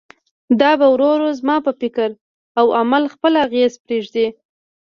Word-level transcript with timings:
دا 0.59 0.71
به 0.79 0.87
ورو 0.93 1.07
ورو 1.13 1.29
زما 1.39 1.55
پر 1.65 1.73
فکر 1.81 2.09
او 2.59 2.65
عمل 2.79 3.03
خپل 3.13 3.33
اغېز 3.45 3.73
پرېږدي. 3.85 4.27